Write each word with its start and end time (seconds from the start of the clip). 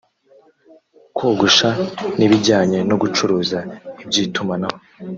kogosha 1.17 1.69
n’ibijyanye 2.17 2.79
no 2.89 2.95
gucuruza 3.01 3.59
iby’itumanaho 4.01 4.77